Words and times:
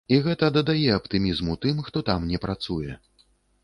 І 0.15 0.17
гэта 0.27 0.47
дадае 0.55 0.89
аптымізму 0.95 1.59
тым, 1.69 1.87
хто 1.91 2.07
там 2.11 2.29
не 2.35 2.45
працуе. 2.49 3.01